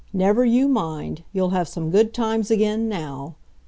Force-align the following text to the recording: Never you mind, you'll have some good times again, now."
Never 0.13 0.43
you 0.43 0.67
mind, 0.67 1.21
you'll 1.31 1.51
have 1.51 1.67
some 1.67 1.91
good 1.91 2.11
times 2.11 2.49
again, 2.49 2.89
now." 2.89 3.35